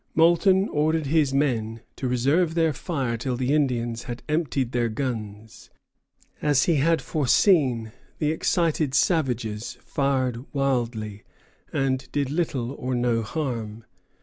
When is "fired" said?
9.79-10.43